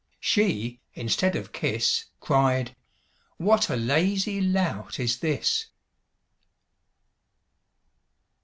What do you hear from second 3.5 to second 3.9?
a